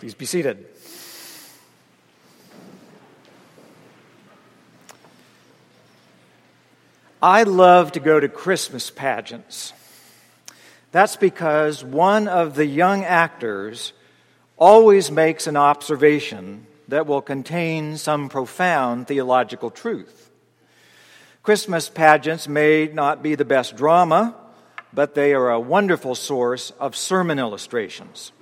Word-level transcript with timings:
Please 0.00 0.14
be 0.14 0.24
seated. 0.24 0.64
I 7.20 7.42
love 7.42 7.92
to 7.92 8.00
go 8.00 8.18
to 8.18 8.26
Christmas 8.26 8.88
pageants. 8.88 9.74
That's 10.90 11.16
because 11.16 11.84
one 11.84 12.28
of 12.28 12.54
the 12.54 12.64
young 12.64 13.04
actors 13.04 13.92
always 14.56 15.10
makes 15.10 15.46
an 15.46 15.58
observation 15.58 16.66
that 16.88 17.06
will 17.06 17.20
contain 17.20 17.98
some 17.98 18.30
profound 18.30 19.06
theological 19.06 19.70
truth. 19.70 20.30
Christmas 21.42 21.90
pageants 21.90 22.48
may 22.48 22.86
not 22.86 23.22
be 23.22 23.34
the 23.34 23.44
best 23.44 23.76
drama, 23.76 24.34
but 24.94 25.14
they 25.14 25.34
are 25.34 25.50
a 25.50 25.60
wonderful 25.60 26.14
source 26.14 26.70
of 26.80 26.96
sermon 26.96 27.38
illustrations. 27.38 28.32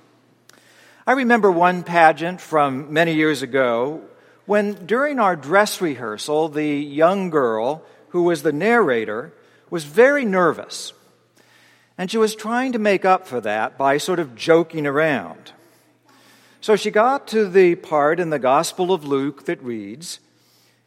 I 1.09 1.13
remember 1.13 1.49
one 1.49 1.81
pageant 1.81 2.39
from 2.39 2.93
many 2.93 3.15
years 3.15 3.41
ago 3.41 4.03
when, 4.45 4.85
during 4.85 5.17
our 5.17 5.35
dress 5.35 5.81
rehearsal, 5.81 6.49
the 6.49 6.63
young 6.63 7.31
girl 7.31 7.83
who 8.09 8.21
was 8.21 8.43
the 8.43 8.53
narrator 8.53 9.33
was 9.71 9.85
very 9.85 10.23
nervous. 10.23 10.93
And 11.97 12.11
she 12.11 12.19
was 12.19 12.35
trying 12.35 12.73
to 12.73 12.77
make 12.77 13.05
up 13.05 13.25
for 13.25 13.41
that 13.41 13.75
by 13.75 13.97
sort 13.97 14.19
of 14.19 14.35
joking 14.35 14.85
around. 14.85 15.51
So 16.61 16.75
she 16.75 16.91
got 16.91 17.27
to 17.29 17.49
the 17.49 17.73
part 17.73 18.19
in 18.19 18.29
the 18.29 18.37
Gospel 18.37 18.93
of 18.93 19.03
Luke 19.03 19.45
that 19.45 19.63
reads, 19.63 20.19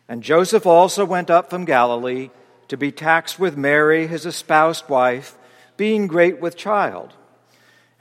And 0.08 0.22
Joseph 0.22 0.66
also 0.66 1.04
went 1.04 1.30
up 1.30 1.50
from 1.50 1.64
Galilee 1.64 2.30
to 2.68 2.76
be 2.76 2.92
taxed 2.92 3.40
with 3.40 3.56
Mary, 3.56 4.06
his 4.06 4.24
espoused 4.24 4.88
wife, 4.88 5.36
being 5.76 6.06
great 6.06 6.40
with 6.40 6.56
child. 6.56 7.12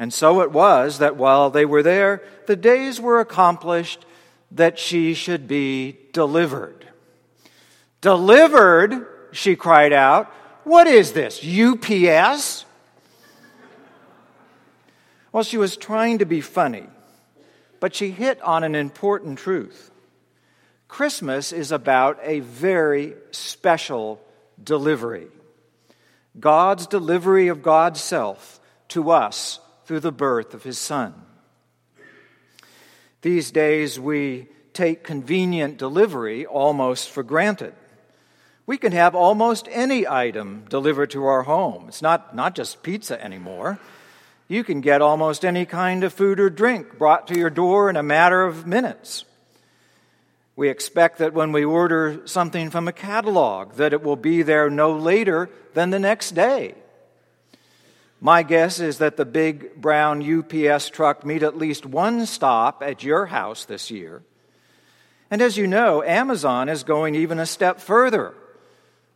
And 0.02 0.12
so 0.12 0.42
it 0.42 0.52
was 0.52 0.98
that 0.98 1.16
while 1.16 1.52
they 1.52 1.64
were 1.64 1.84
there, 1.84 2.24
the 2.48 2.56
days 2.56 3.00
were 3.00 3.20
accomplished 3.20 4.04
that 4.50 4.80
she 4.80 5.14
should 5.14 5.48
be 5.48 5.96
delivered. 6.12 6.88
Delivered, 8.02 9.06
she 9.32 9.56
cried 9.56 9.94
out. 9.94 10.26
What 10.64 10.88
is 10.88 11.12
this, 11.12 11.46
UPS? 11.46 12.66
Well, 15.32 15.44
she 15.44 15.60
was 15.60 15.78
trying 15.78 16.18
to 16.18 16.26
be 16.26 16.42
funny, 16.42 16.88
but 17.80 17.94
she 17.94 18.10
hit 18.10 18.42
on 18.42 18.64
an 18.64 18.74
important 18.74 19.38
truth. 19.38 19.92
Christmas 20.88 21.54
is 21.54 21.72
about 21.72 22.18
a 22.24 22.40
very 22.40 23.14
special 23.30 24.20
delivery 24.64 25.28
God's 26.40 26.88
delivery 26.88 27.50
of 27.50 27.62
God's 27.62 28.02
self 28.02 28.60
to 28.88 29.12
us 29.12 29.60
through 29.92 30.00
the 30.00 30.10
birth 30.10 30.54
of 30.54 30.64
his 30.64 30.78
son. 30.78 31.14
These 33.24 33.52
days, 33.52 34.00
we 34.00 34.48
take 34.72 35.04
convenient 35.04 35.78
delivery 35.78 36.46
almost 36.46 37.10
for 37.10 37.24
granted. 37.24 37.74
We 38.66 38.78
can 38.78 38.94
have 38.94 39.16
almost 39.16 39.68
any 39.70 40.08
item 40.08 40.64
delivered 40.70 41.12
to 41.12 41.26
our 41.26 41.44
home. 41.44 41.90
It's 41.90 42.02
not, 42.02 42.34
not 42.34 42.56
just 42.56 42.84
pizza 42.84 43.22
anymore. 43.22 43.80
You 44.48 44.64
can 44.64 44.80
get 44.80 45.02
almost 45.02 45.44
any 45.44 45.66
kind 45.66 46.06
of 46.06 46.14
food 46.14 46.40
or 46.40 46.50
drink 46.50 46.98
brought 46.98 47.28
to 47.28 47.38
your 47.38 47.50
door 47.50 47.90
in 47.90 47.98
a 47.98 48.02
matter 48.02 48.44
of 48.44 48.66
minutes. 48.66 49.26
We 50.56 50.70
expect 50.70 51.18
that 51.18 51.34
when 51.34 51.52
we 51.52 51.66
order 51.66 52.22
something 52.24 52.70
from 52.70 52.88
a 52.88 52.94
catalog 52.94 53.74
that 53.74 53.92
it 53.92 54.04
will 54.04 54.16
be 54.16 54.42
there 54.42 54.70
no 54.70 54.94
later 54.94 55.50
than 55.74 55.90
the 55.90 56.00
next 56.00 56.32
day. 56.32 56.76
My 58.24 58.44
guess 58.44 58.80
is 58.80 59.00
that 59.00 59.18
the 59.18 59.26
big 59.26 59.82
brown 59.82 60.22
UPS 60.22 60.92
truck 60.92 61.26
meet 61.26 61.42
at 61.42 61.58
least 61.58 61.88
one 61.88 62.28
stop 62.28 62.84
at 62.84 63.04
your 63.04 63.26
house 63.26 63.66
this 63.66 63.90
year. 63.90 64.22
And 65.32 65.42
as 65.42 65.58
you 65.58 65.66
know, 65.66 66.04
Amazon 66.04 66.70
is 66.70 66.84
going 66.84 67.16
even 67.16 67.40
a 67.40 67.48
step 67.48 67.80
further 67.80 68.36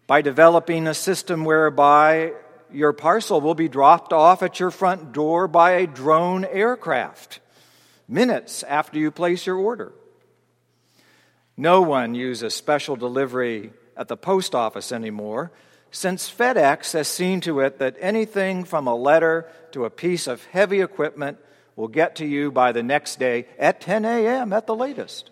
by 0.08 0.23
developing 0.23 0.88
a 0.88 0.96
system 0.96 1.46
whereby 1.46 2.34
your 2.74 2.94
parcel 2.94 3.41
will 3.41 3.53
be 3.53 3.69
dropped 3.69 4.12
off 4.12 4.41
at 4.41 4.59
your 4.59 4.72
front 4.72 5.12
door 5.12 5.47
by 5.47 5.74
a 5.74 5.88
drone 5.88 6.44
aircraft 6.44 7.41
minutes 8.07 8.63
after 8.63 8.97
you 8.97 9.12
place 9.12 9.46
your 9.46 9.57
order. 9.57 9.94
No 11.56 11.84
one 11.84 12.16
uses 12.16 12.56
special 12.56 12.96
delivery 12.96 13.72
at 13.96 14.07
the 14.07 14.18
post 14.18 14.56
office 14.56 14.91
anymore 14.91 15.51
since 15.95 16.29
FedEx 16.29 16.91
has 16.91 17.07
seen 17.07 17.39
to 17.39 17.61
it 17.61 17.79
that 17.79 17.95
anything 18.01 18.66
from 18.66 18.85
a 18.85 18.94
letter 18.94 19.50
to 19.72 19.85
a 19.85 19.89
piece 19.89 20.28
of 20.28 20.44
heavy 20.47 20.81
equipment 20.81 21.38
will 21.78 21.88
get 21.88 22.17
to 22.17 22.25
you 22.25 22.51
by 22.51 22.73
the 22.73 22.83
next 22.83 23.17
day 23.17 23.45
at 23.57 23.79
10 23.79 24.03
a.m. 24.03 24.51
at 24.51 24.67
the 24.67 24.75
latest. 24.75 25.29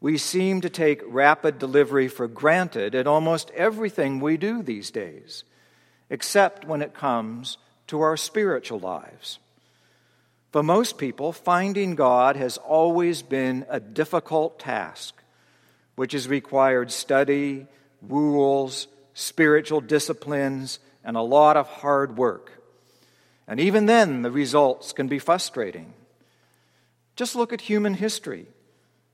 We 0.00 0.18
seem 0.18 0.62
to 0.62 0.68
take 0.68 1.00
rapid 1.06 1.60
delivery 1.60 2.08
for 2.08 2.26
granted 2.26 2.96
in 2.96 3.06
almost 3.06 3.52
everything 3.52 4.18
we 4.18 4.36
do 4.36 4.64
these 4.64 4.90
days, 4.90 5.44
except 6.10 6.64
when 6.64 6.82
it 6.82 6.92
comes 6.92 7.56
to 7.86 8.00
our 8.00 8.16
spiritual 8.16 8.80
lives. 8.80 9.38
For 10.50 10.64
most 10.64 10.98
people, 10.98 11.32
finding 11.32 11.94
God 11.94 12.34
has 12.34 12.58
always 12.58 13.22
been 13.22 13.64
a 13.68 13.78
difficult 13.78 14.58
task, 14.58 15.14
which 15.94 16.14
has 16.14 16.26
required 16.26 16.90
study 16.90 17.68
rules, 18.02 18.86
spiritual 19.14 19.80
disciplines, 19.80 20.78
and 21.04 21.16
a 21.16 21.22
lot 21.22 21.56
of 21.56 21.68
hard 21.68 22.16
work. 22.16 22.62
And 23.46 23.58
even 23.58 23.86
then, 23.86 24.22
the 24.22 24.30
results 24.30 24.92
can 24.92 25.08
be 25.08 25.18
frustrating. 25.18 25.94
Just 27.16 27.34
look 27.34 27.52
at 27.52 27.62
human 27.62 27.94
history. 27.94 28.46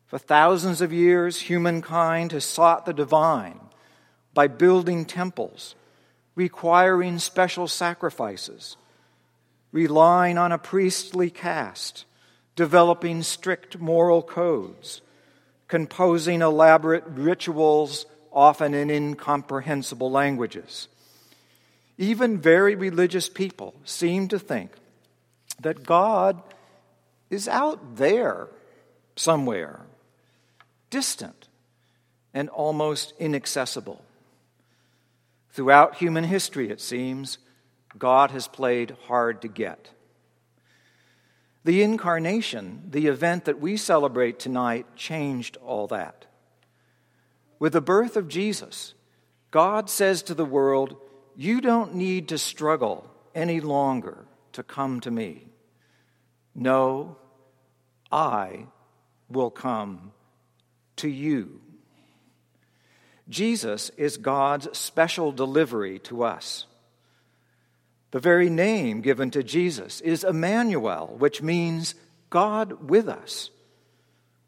For 0.07 0.19
thousands 0.19 0.81
of 0.81 0.93
years, 0.93 1.41
humankind 1.41 2.33
has 2.33 2.45
sought 2.45 2.85
the 2.85 2.93
divine 2.93 3.61
by 4.35 4.49
building 4.49 5.05
temples, 5.05 5.75
requiring 6.35 7.19
special 7.19 7.69
sacrifices, 7.69 8.77
relying 9.73 10.37
on 10.37 10.53
a 10.53 10.59
priestly 10.59 11.31
caste, 11.31 12.05
developing 12.57 13.23
strict 13.23 13.79
moral 13.79 14.23
codes, 14.23 15.01
composing 15.69 16.43
elaborate 16.43 17.05
rituals 17.07 18.07
often 18.35 18.75
in 18.75 18.91
incomprehensible 18.91 20.11
languages. 20.11 20.89
Even 21.97 22.39
very 22.39 22.75
religious 22.75 23.29
people 23.29 23.75
seem 23.85 24.29
to 24.29 24.39
think 24.39 24.73
that 25.61 25.85
God 25.85 26.43
is 27.31 27.47
out 27.47 27.97
there 27.97 28.49
somewhere, 29.17 29.81
distant 30.91 31.49
and 32.35 32.49
almost 32.49 33.15
inaccessible. 33.21 34.05
Throughout 35.53 35.97
human 35.97 36.25
history, 36.25 36.69
it 36.71 36.81
seems, 36.81 37.39
God 37.97 38.33
has 38.33 38.49
played 38.49 38.97
hard 39.07 39.41
to 39.43 39.49
get. 39.49 39.91
The 41.65 41.83
incarnation, 41.83 42.89
the 42.91 43.07
event 43.07 43.45
that 43.45 43.61
we 43.61 43.77
celebrate 43.77 44.41
tonight, 44.41 44.87
changed 44.97 45.57
all 45.65 45.87
that. 45.87 46.27
With 47.65 47.73
the 47.73 47.81
birth 47.81 48.19
of 48.19 48.29
Jesus, 48.29 48.93
God 49.51 49.89
says 49.89 50.23
to 50.25 50.35
the 50.35 50.45
world, 50.45 50.99
You 51.35 51.63
don't 51.63 51.95
need 51.95 52.29
to 52.29 52.37
struggle 52.37 53.11
any 53.35 53.63
longer 53.63 54.27
to 54.53 54.63
come 54.63 55.01
to 55.01 55.11
me. 55.11 55.47
No, 56.55 57.17
I 58.13 58.67
will 59.31 59.51
come 59.51 60.13
to 60.97 61.09
you. 61.09 61.63
Jesus 63.31 63.89
is 63.97 64.19
God's 64.19 64.77
special 64.77 65.33
delivery 65.33 66.01
to 66.01 66.23
us. 66.23 66.67
The 68.11 68.21
very 68.21 68.51
name 68.51 69.01
given 69.01 69.31
to 69.31 69.43
Jesus 69.43 70.03
is 70.03 70.23
Emmanuel, 70.23 71.15
which 71.19 71.41
means 71.41 71.95
God 72.29 72.91
with 72.91 73.09
us. 73.09 73.49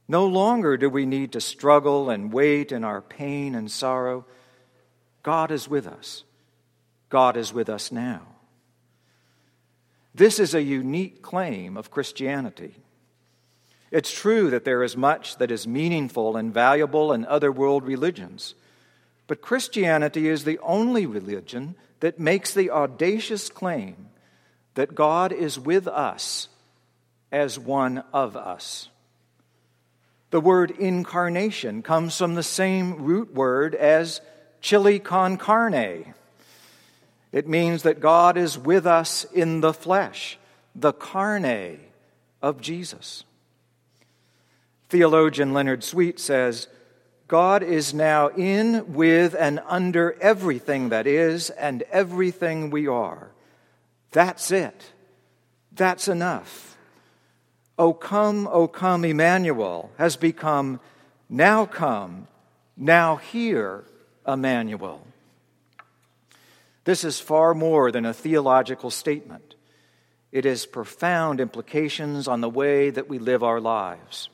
No 0.08 0.26
longer 0.26 0.76
do 0.76 0.88
we 0.88 1.06
need 1.06 1.32
to 1.32 1.40
struggle 1.40 2.10
and 2.10 2.32
wait 2.32 2.70
in 2.70 2.84
our 2.84 3.00
pain 3.00 3.54
and 3.54 3.70
sorrow. 3.70 4.24
God 5.22 5.50
is 5.50 5.68
with 5.68 5.86
us. 5.86 6.22
God 7.08 7.36
is 7.36 7.52
with 7.52 7.68
us 7.68 7.90
now. 7.90 8.22
This 10.14 10.38
is 10.38 10.54
a 10.54 10.62
unique 10.62 11.22
claim 11.22 11.76
of 11.76 11.90
Christianity. 11.90 12.74
It's 13.90 14.12
true 14.12 14.50
that 14.50 14.64
there 14.64 14.82
is 14.82 14.96
much 14.96 15.36
that 15.36 15.50
is 15.50 15.66
meaningful 15.66 16.36
and 16.36 16.54
valuable 16.54 17.12
in 17.12 17.24
other 17.26 17.52
world 17.52 17.84
religions, 17.84 18.54
but 19.26 19.40
Christianity 19.40 20.28
is 20.28 20.44
the 20.44 20.58
only 20.60 21.06
religion 21.06 21.74
that 22.00 22.18
makes 22.18 22.54
the 22.54 22.70
audacious 22.70 23.48
claim 23.48 24.08
that 24.74 24.94
God 24.94 25.32
is 25.32 25.58
with 25.58 25.88
us 25.88 26.48
as 27.32 27.58
one 27.58 28.02
of 28.12 28.36
us. 28.36 28.88
The 30.30 30.40
word 30.40 30.72
incarnation 30.72 31.82
comes 31.82 32.16
from 32.16 32.34
the 32.34 32.42
same 32.42 33.04
root 33.04 33.32
word 33.32 33.74
as 33.74 34.20
chili 34.60 34.98
con 34.98 35.36
carne. 35.36 36.14
It 37.32 37.48
means 37.48 37.82
that 37.82 38.00
God 38.00 38.36
is 38.36 38.58
with 38.58 38.86
us 38.86 39.24
in 39.24 39.60
the 39.60 39.72
flesh, 39.72 40.38
the 40.74 40.92
carne, 40.92 41.80
of 42.42 42.60
Jesus. 42.60 43.24
Theologian 44.88 45.52
Leonard 45.52 45.82
Sweet 45.82 46.20
says, 46.20 46.68
God 47.28 47.62
is 47.62 47.92
now 47.92 48.28
in, 48.28 48.94
with, 48.94 49.34
and 49.34 49.60
under 49.66 50.12
everything 50.20 50.90
that 50.90 51.06
is 51.06 51.50
and 51.50 51.82
everything 51.90 52.70
we 52.70 52.86
are. 52.86 53.32
That's 54.12 54.50
it. 54.52 54.92
That's 55.72 56.06
enough. 56.06 56.75
O 57.78 57.92
come, 57.92 58.48
O 58.50 58.68
come, 58.68 59.04
Emmanuel 59.04 59.90
has 59.98 60.16
become 60.16 60.80
now 61.28 61.66
come, 61.66 62.28
now 62.76 63.16
here, 63.16 63.84
Emmanuel. 64.26 65.06
This 66.84 67.04
is 67.04 67.18
far 67.18 67.52
more 67.52 67.90
than 67.90 68.06
a 68.06 68.14
theological 68.14 68.90
statement. 68.90 69.56
It 70.32 70.44
has 70.44 70.66
profound 70.66 71.40
implications 71.40 72.28
on 72.28 72.40
the 72.40 72.48
way 72.48 72.90
that 72.90 73.08
we 73.08 73.18
live 73.18 73.42
our 73.42 73.60
lives. 73.60 74.28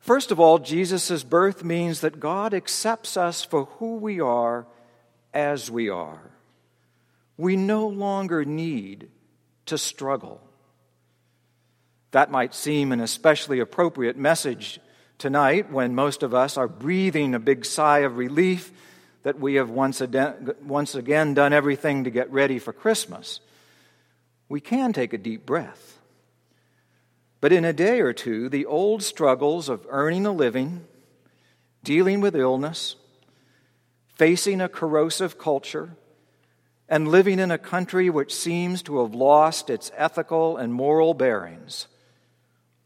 First 0.00 0.30
of 0.30 0.40
all, 0.40 0.58
Jesus' 0.58 1.22
birth 1.22 1.64
means 1.64 2.00
that 2.00 2.20
God 2.20 2.52
accepts 2.52 3.16
us 3.16 3.44
for 3.44 3.64
who 3.64 3.96
we 3.96 4.20
are 4.20 4.66
as 5.32 5.70
we 5.70 5.88
are. 5.88 6.30
We 7.36 7.56
no 7.56 7.88
longer 7.88 8.44
need 8.44 9.08
to 9.66 9.78
struggle. 9.78 10.40
That 12.14 12.30
might 12.30 12.54
seem 12.54 12.92
an 12.92 13.00
especially 13.00 13.58
appropriate 13.58 14.16
message 14.16 14.78
tonight 15.18 15.72
when 15.72 15.96
most 15.96 16.22
of 16.22 16.32
us 16.32 16.56
are 16.56 16.68
breathing 16.68 17.34
a 17.34 17.40
big 17.40 17.64
sigh 17.64 17.98
of 17.98 18.18
relief 18.18 18.70
that 19.24 19.40
we 19.40 19.54
have 19.54 19.68
once 19.68 20.00
again 20.00 21.34
done 21.34 21.52
everything 21.52 22.04
to 22.04 22.10
get 22.10 22.30
ready 22.30 22.60
for 22.60 22.72
Christmas. 22.72 23.40
We 24.48 24.60
can 24.60 24.92
take 24.92 25.12
a 25.12 25.18
deep 25.18 25.44
breath. 25.44 25.98
But 27.40 27.52
in 27.52 27.64
a 27.64 27.72
day 27.72 27.98
or 28.00 28.12
two, 28.12 28.48
the 28.48 28.64
old 28.64 29.02
struggles 29.02 29.68
of 29.68 29.84
earning 29.90 30.24
a 30.24 30.30
living, 30.30 30.86
dealing 31.82 32.20
with 32.20 32.36
illness, 32.36 32.94
facing 34.14 34.60
a 34.60 34.68
corrosive 34.68 35.36
culture, 35.36 35.96
and 36.88 37.08
living 37.08 37.40
in 37.40 37.50
a 37.50 37.58
country 37.58 38.08
which 38.08 38.32
seems 38.32 38.82
to 38.84 39.00
have 39.02 39.16
lost 39.16 39.68
its 39.68 39.90
ethical 39.96 40.56
and 40.56 40.72
moral 40.72 41.12
bearings, 41.12 41.88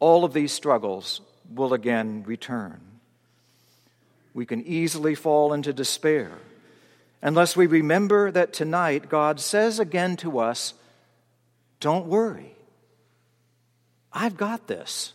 all 0.00 0.24
of 0.24 0.32
these 0.32 0.52
struggles 0.52 1.20
will 1.54 1.72
again 1.72 2.24
return. 2.26 2.80
We 4.34 4.46
can 4.46 4.64
easily 4.66 5.14
fall 5.14 5.52
into 5.52 5.72
despair 5.72 6.32
unless 7.22 7.56
we 7.56 7.66
remember 7.66 8.30
that 8.30 8.52
tonight 8.52 9.08
God 9.08 9.40
says 9.40 9.78
again 9.78 10.16
to 10.18 10.38
us, 10.38 10.74
Don't 11.80 12.06
worry. 12.06 12.54
I've 14.12 14.36
got 14.36 14.66
this. 14.66 15.12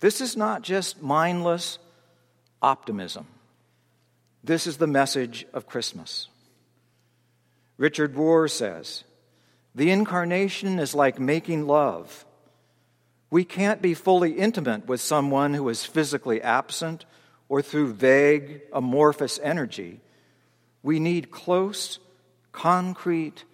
This 0.00 0.20
is 0.20 0.36
not 0.36 0.62
just 0.62 1.02
mindless 1.02 1.78
optimism. 2.62 3.26
This 4.42 4.66
is 4.66 4.78
the 4.78 4.86
message 4.86 5.46
of 5.52 5.66
Christmas. 5.66 6.28
Richard 7.76 8.14
Rohr 8.14 8.50
says 8.50 9.04
The 9.74 9.90
incarnation 9.90 10.78
is 10.78 10.94
like 10.94 11.20
making 11.20 11.66
love. 11.66 12.24
We 13.30 13.44
can't 13.44 13.80
be 13.80 13.94
fully 13.94 14.32
intimate 14.32 14.86
with 14.86 15.00
someone 15.00 15.54
who 15.54 15.68
is 15.68 15.84
physically 15.84 16.42
absent 16.42 17.04
or 17.48 17.62
through 17.62 17.94
vague, 17.94 18.62
amorphous 18.72 19.38
energy. 19.42 20.00
We 20.82 20.98
need 20.98 21.30
close, 21.30 22.00
concrete, 22.50 23.44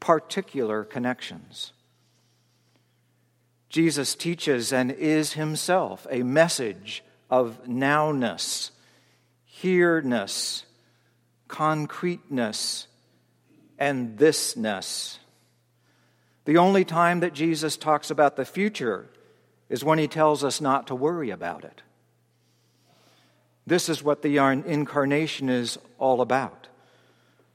particular 0.00 0.84
connections. 0.84 1.72
Jesus 3.68 4.14
teaches 4.14 4.72
and 4.72 4.90
is 4.90 5.34
himself 5.34 6.06
a 6.10 6.22
message 6.22 7.04
of 7.28 7.64
nowness, 7.66 8.70
here-ness, 9.44 10.64
concreteness, 11.48 12.86
and 13.78 14.18
thisness. 14.18 15.18
The 16.46 16.56
only 16.56 16.86
time 16.86 17.20
that 17.20 17.34
Jesus 17.34 17.76
talks 17.76 18.10
about 18.10 18.36
the 18.36 18.46
future 18.46 19.10
is 19.68 19.84
when 19.84 19.98
he 19.98 20.08
tells 20.08 20.42
us 20.42 20.60
not 20.60 20.86
to 20.86 20.94
worry 20.94 21.30
about 21.30 21.64
it. 21.64 21.82
This 23.66 23.88
is 23.88 24.02
what 24.02 24.22
the 24.22 24.38
incarnation 24.38 25.48
is 25.50 25.78
all 25.98 26.20
about. 26.20 26.68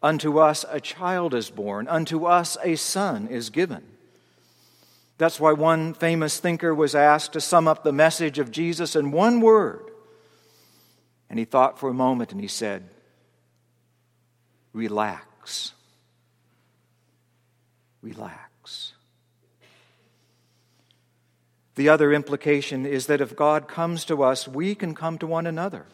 Unto 0.02 0.38
us 0.38 0.66
a 0.70 0.80
child 0.80 1.34
is 1.34 1.50
born, 1.50 1.88
unto 1.88 2.26
us 2.26 2.58
a 2.64 2.76
son 2.76 3.28
is 3.28 3.50
given. 3.50 3.84
That's 5.18 5.40
why 5.40 5.54
one 5.54 5.94
famous 5.94 6.40
thinker 6.40 6.76
was 6.76 6.94
asked 6.94 7.34
to 7.34 7.42
sum 7.42 7.68
up 7.68 7.84
the 7.84 7.94
message 7.94 8.40
of 8.40 8.52
Jesus 8.52 8.96
in 8.96 9.12
one 9.12 9.42
word. 9.42 9.90
And 11.30 11.40
he 11.40 11.46
thought 11.46 11.80
for 11.80 11.90
a 11.90 11.94
moment 11.94 12.32
and 12.32 12.42
he 12.42 12.48
said, 12.48 12.90
Relax. 14.74 15.72
Relax. 18.02 18.43
The 21.76 21.90
other 21.90 22.14
implication 22.14 22.86
is 22.86 23.08
that 23.08 23.22
if 23.22 23.36
God 23.36 23.68
comes 23.68 24.06
to 24.06 24.24
us, 24.24 24.48
we 24.48 24.76
can 24.76 24.94
come 24.94 25.18
to 25.18 25.28
one 25.28 25.48
another. 25.48 25.86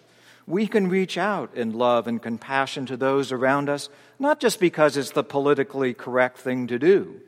We 0.45 0.67
can 0.67 0.89
reach 0.89 1.17
out 1.17 1.55
in 1.55 1.73
love 1.73 2.07
and 2.07 2.21
compassion 2.21 2.85
to 2.87 2.97
those 2.97 3.31
around 3.31 3.69
us, 3.69 3.89
not 4.17 4.39
just 4.39 4.59
because 4.59 4.97
it's 4.97 5.11
the 5.11 5.23
politically 5.23 5.93
correct 5.93 6.39
thing 6.39 6.67
to 6.67 6.79
do 6.79 7.21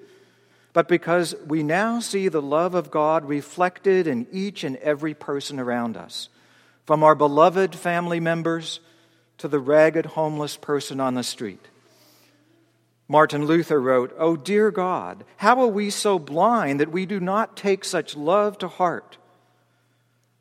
but 0.74 0.88
because 0.88 1.36
we 1.46 1.64
now 1.64 2.00
see 2.00 2.28
the 2.28 2.42
love 2.42 2.76
of 2.76 2.92
God 2.92 3.26
reflected 3.28 4.08
in 4.08 4.28
each 4.32 4.64
and 4.64 4.78
every 4.78 5.14
person 5.14 5.60
around 5.60 5.98
us, 5.98 6.30
from 6.86 7.04
our 7.04 7.16
beloved 7.16 7.76
family 7.76 8.20
members 8.20 8.80
to 9.38 9.48
the 9.48 9.60
ragged 9.60 10.06
homeless 10.06 10.56
person 10.56 11.00
on 11.00 11.16
the 11.16 11.24
street. 11.24 11.68
Martin 13.12 13.46
Luther 13.46 13.82
wrote, 13.82 14.16
Oh, 14.18 14.38
dear 14.38 14.72
God, 14.72 15.26
how 15.36 15.60
are 15.60 15.68
we 15.68 15.90
so 15.90 16.18
blind 16.18 16.80
that 16.80 16.94
we 16.94 17.06
do 17.06 17.20
not 17.20 17.58
take 17.58 17.84
such 17.84 18.16
love 18.16 18.58
to 18.60 18.70
heart? 18.70 19.18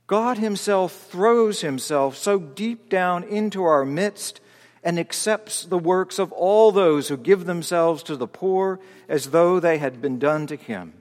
God 0.07 0.39
Himself 0.39 0.93
throws 1.11 1.63
Himself 1.63 2.17
so 2.17 2.39
deep 2.39 2.89
down 2.89 3.25
into 3.25 3.65
our 3.65 3.85
midst 3.85 4.41
and 4.85 5.01
accepts 5.01 5.65
the 5.65 5.81
works 5.81 6.21
of 6.21 6.31
all 6.31 6.71
those 6.71 7.09
who 7.09 7.17
give 7.17 7.45
themselves 7.45 8.05
to 8.05 8.15
the 8.15 8.29
poor 8.29 8.79
as 9.09 9.31
though 9.31 9.59
they 9.59 9.79
had 9.79 10.01
been 10.01 10.21
done 10.21 10.47
to 10.47 10.55
him. 10.55 10.93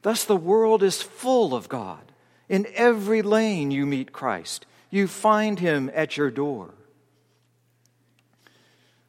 Thus, 0.00 0.24
the 0.24 0.36
world 0.36 0.82
is 0.82 1.02
full 1.02 1.54
of 1.54 1.68
God. 1.68 2.00
In 2.48 2.66
every 2.74 3.20
lane 3.20 3.70
you 3.70 3.84
meet 3.84 4.10
Christ, 4.10 4.64
you 4.88 5.06
find 5.06 5.58
him 5.58 5.90
at 5.94 6.16
your 6.16 6.30
door. 6.30 6.70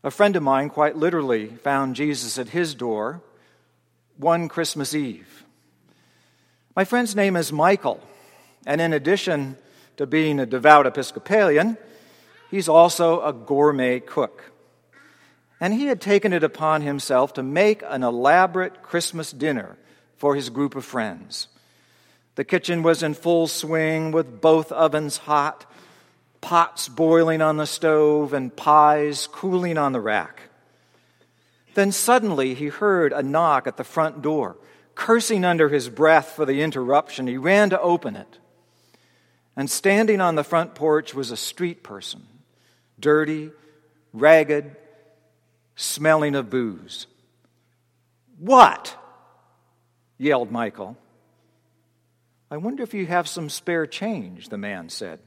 A 0.03 0.12
friend 0.12 0.36
of 0.36 0.43
mine 0.43 0.69
quite 0.69 0.95
literally 0.95 1.48
found 1.48 1.95
Jesus 1.95 2.38
at 2.38 2.50
his 2.50 2.75
door 2.75 3.22
one 4.17 4.48
Christmas 4.48 4.93
Eve. 4.93 5.43
My 6.75 6.83
friend's 6.83 7.15
name 7.15 7.36
is 7.36 7.51
Michael, 7.51 8.00
and 8.65 8.81
in 8.81 8.93
addition 8.93 9.57
to 9.98 10.05
being 10.05 10.39
a 10.39 10.45
devout 10.45 10.86
Episcopalian, 10.86 11.77
He's 12.53 12.69
also 12.69 13.19
a 13.24 13.33
gourmet 13.33 14.00
cook. 14.00 14.51
And 15.60 15.74
he 15.74 15.88
had 15.88 16.00
taken 16.00 16.33
it 16.33 16.43
upon 16.43 16.83
himself 16.83 17.33
to 17.33 17.41
make 17.41 17.81
an 17.88 18.03
elaborate 18.03 18.83
Christmas 18.83 19.31
dinner 19.31 19.75
for 20.17 20.36
his 20.36 20.51
group 20.51 20.75
of 20.75 20.86
friends. 20.86 21.48
The 22.36 22.43
kitchen 22.43 22.83
was 22.83 23.01
in 23.01 23.15
full 23.15 23.48
swing 23.48 24.12
with 24.12 24.39
both 24.39 24.72
ovens 24.72 25.17
hot, 25.17 25.65
pots 26.43 26.89
boiling 26.89 27.41
on 27.41 27.55
the 27.55 27.65
stove, 27.65 28.33
and 28.33 28.53
pies 28.53 29.27
cooling 29.31 29.77
on 29.77 29.93
the 29.93 30.01
rack. 30.01 30.41
Then 31.73 31.93
suddenly 31.93 32.53
he 32.53 32.67
heard 32.67 33.13
a 33.13 33.23
knock 33.23 33.65
at 33.65 33.77
the 33.77 33.85
front 33.85 34.21
door. 34.21 34.57
Cursing 34.93 35.45
under 35.45 35.69
his 35.69 35.88
breath 35.88 36.33
for 36.35 36.45
the 36.45 36.62
interruption, 36.62 37.27
he 37.27 37.38
ran 37.38 37.69
to 37.69 37.79
open 37.79 38.17
it. 38.17 38.39
And 39.55 39.69
standing 39.69 40.19
on 40.19 40.35
the 40.35 40.43
front 40.43 40.75
porch 40.75 41.15
was 41.15 41.31
a 41.31 41.38
street 41.38 41.81
person 41.81 42.27
dirty, 43.00 43.50
ragged, 44.12 44.75
smelling 45.75 46.35
of 46.35 46.50
booze. 46.50 47.07
What? 48.38 48.97
yelled 50.17 50.51
Michael. 50.51 50.97
I 52.51 52.57
wonder 52.57 52.83
if 52.83 52.93
you 52.93 53.05
have 53.07 53.27
some 53.27 53.50
spare 53.50 53.88
change, 53.88 54.50
the 54.50 54.57
man 54.57 54.89
said. 54.89 55.19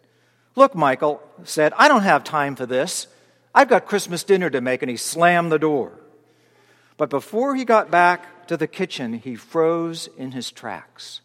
Look, 0.56 0.74
Michael 0.74 1.22
said, 1.44 1.74
I 1.76 1.86
don't 1.86 2.02
have 2.02 2.24
time 2.24 2.56
for 2.56 2.66
this. 2.66 3.06
I've 3.54 3.68
got 3.68 3.86
Christmas 3.86 4.24
dinner 4.24 4.50
to 4.50 4.60
make, 4.60 4.82
and 4.82 4.90
he 4.90 4.96
slammed 4.96 5.52
the 5.52 5.58
door. 5.58 5.92
But 6.96 7.10
before 7.10 7.54
he 7.54 7.64
got 7.64 7.90
back 7.90 8.46
to 8.48 8.56
the 8.56 8.66
kitchen, 8.66 9.12
he 9.12 9.36
froze 9.36 10.08
in 10.16 10.32
his 10.32 10.50
tracks. 10.50 11.20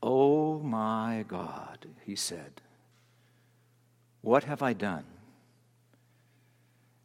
Oh 0.00 0.60
my 0.60 1.24
God, 1.26 1.86
he 2.04 2.14
said. 2.14 2.60
What 4.20 4.44
have 4.44 4.62
I 4.62 4.72
done? 4.72 5.04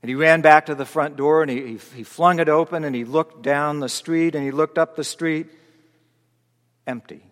And 0.01 0.09
he 0.09 0.15
ran 0.15 0.41
back 0.41 0.67
to 0.67 0.75
the 0.75 0.85
front 0.85 1.15
door 1.15 1.43
and 1.43 1.51
he, 1.51 1.77
he, 1.77 1.79
he 1.95 2.03
flung 2.03 2.39
it 2.39 2.49
open 2.49 2.83
and 2.83 2.95
he 2.95 3.05
looked 3.05 3.43
down 3.43 3.79
the 3.79 3.89
street 3.89 4.35
and 4.35 4.43
he 4.43 4.51
looked 4.51 4.77
up 4.77 4.95
the 4.95 5.03
street. 5.03 5.47
Empty. 6.87 7.23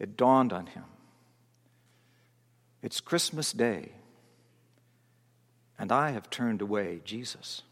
It 0.00 0.16
dawned 0.16 0.52
on 0.52 0.66
him. 0.66 0.84
It's 2.82 3.00
Christmas 3.00 3.52
Day, 3.52 3.92
and 5.78 5.92
I 5.92 6.10
have 6.10 6.30
turned 6.30 6.62
away 6.62 7.00
Jesus. 7.04 7.62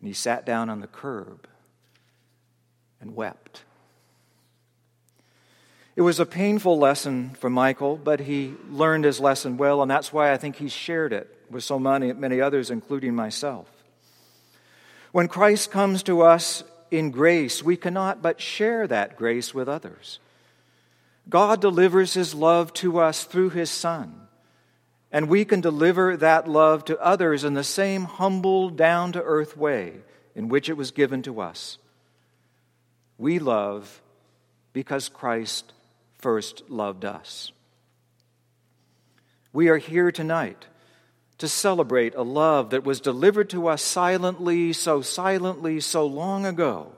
And 0.00 0.08
he 0.08 0.14
sat 0.14 0.44
down 0.44 0.68
on 0.68 0.80
the 0.80 0.86
curb 0.86 1.46
and 3.00 3.14
wept. 3.14 3.62
It 5.94 6.02
was 6.02 6.20
a 6.20 6.26
painful 6.26 6.78
lesson 6.78 7.30
for 7.40 7.48
Michael, 7.48 7.96
but 7.96 8.20
he 8.20 8.54
learned 8.68 9.04
his 9.04 9.20
lesson 9.20 9.56
well, 9.56 9.80
and 9.80 9.90
that's 9.90 10.12
why 10.12 10.32
I 10.32 10.36
think 10.36 10.56
he 10.56 10.68
shared 10.68 11.12
it 11.12 11.32
with 11.50 11.64
so 11.64 11.78
many, 11.78 12.12
many 12.12 12.40
others, 12.40 12.70
including 12.70 13.14
myself. 13.14 13.70
When 15.12 15.28
Christ 15.28 15.70
comes 15.70 16.02
to 16.02 16.20
us 16.22 16.64
in 16.90 17.10
grace, 17.10 17.62
we 17.62 17.76
cannot 17.76 18.20
but 18.20 18.40
share 18.40 18.86
that 18.86 19.16
grace 19.16 19.54
with 19.54 19.68
others. 19.68 20.18
God 21.28 21.60
delivers 21.60 22.14
his 22.14 22.34
love 22.34 22.72
to 22.74 22.98
us 22.98 23.24
through 23.24 23.50
his 23.50 23.70
Son, 23.70 24.28
and 25.10 25.28
we 25.28 25.44
can 25.44 25.60
deliver 25.60 26.16
that 26.16 26.48
love 26.48 26.84
to 26.84 27.00
others 27.00 27.42
in 27.42 27.54
the 27.54 27.64
same 27.64 28.04
humble, 28.04 28.70
down 28.70 29.12
to 29.12 29.22
earth 29.22 29.56
way 29.56 29.94
in 30.34 30.48
which 30.48 30.68
it 30.68 30.76
was 30.76 30.90
given 30.90 31.22
to 31.22 31.40
us. 31.40 31.78
We 33.18 33.38
love 33.38 34.02
because 34.72 35.08
Christ 35.08 35.72
first 36.18 36.68
loved 36.68 37.04
us. 37.04 37.50
We 39.52 39.68
are 39.68 39.78
here 39.78 40.12
tonight 40.12 40.66
to 41.38 41.48
celebrate 41.48 42.14
a 42.14 42.22
love 42.22 42.70
that 42.70 42.84
was 42.84 43.00
delivered 43.00 43.50
to 43.50 43.68
us 43.68 43.82
silently, 43.82 44.72
so 44.72 45.02
silently, 45.02 45.80
so 45.80 46.06
long 46.06 46.46
ago, 46.46 46.92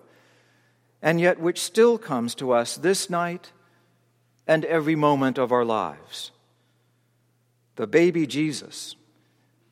and 1.00 1.20
yet 1.20 1.40
which 1.40 1.60
still 1.60 1.98
comes 1.98 2.34
to 2.36 2.52
us 2.52 2.76
this 2.76 3.08
night 3.08 3.52
and 4.48 4.64
every 4.64 4.96
moment 4.96 5.36
of 5.36 5.52
our 5.52 5.64
lives. 5.64 6.32
The 7.76 7.86
baby 7.86 8.26
Jesus 8.26 8.96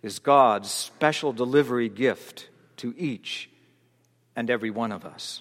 is 0.03 0.19
God's 0.19 0.71
special 0.71 1.33
delivery 1.33 1.89
gift 1.89 2.51
to 2.77 2.95
each 2.99 3.49
and 4.37 4.51
every 4.51 4.71
one 4.71 4.93
of 4.93 5.07
us. 5.07 5.41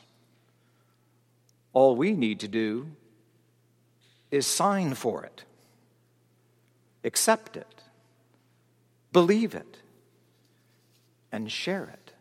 All 1.73 1.97
we 1.97 2.13
need 2.13 2.39
to 2.39 2.47
do 2.47 2.87
is 4.31 4.47
sign 4.47 4.93
for 4.93 5.23
it, 5.23 5.43
accept 7.03 7.57
it, 7.57 7.83
believe 9.11 9.53
it, 9.53 9.77
and 11.31 11.51
share 11.51 11.83
it. 11.83 12.13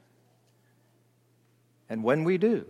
And 1.88 2.02
when 2.02 2.25
we 2.25 2.38
do, 2.38 2.66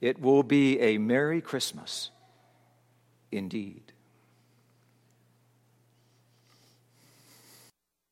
it 0.00 0.20
will 0.20 0.42
be 0.42 0.80
a 0.80 0.96
Merry 0.96 1.42
Christmas 1.42 2.10
indeed. 3.32 3.81